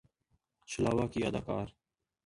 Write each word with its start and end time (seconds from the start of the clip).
چھلاوہ 0.69 1.05
کی 1.11 1.19
اداکار 1.27 1.67